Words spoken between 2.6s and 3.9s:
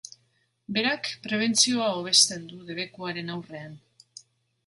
debekuaren aurrean.